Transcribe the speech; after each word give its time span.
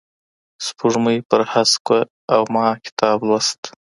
سپوږمۍ 0.65 1.17
پر 1.29 1.41
هسک 1.51 1.83
وه 1.89 1.99
او 2.35 2.41
ما 2.55 2.67
کتاب 2.85 3.17
لوست. 3.27 3.61